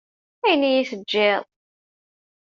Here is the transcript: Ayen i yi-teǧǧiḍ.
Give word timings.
Ayen 0.43 0.63
i 0.69 0.71
yi-teǧǧiḍ. 0.75 1.43